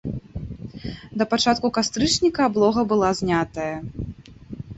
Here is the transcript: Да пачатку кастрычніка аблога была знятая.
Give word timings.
Да 1.21 1.27
пачатку 1.33 1.67
кастрычніка 1.77 2.41
аблога 2.51 2.81
была 2.95 3.13
знятая. 3.21 3.73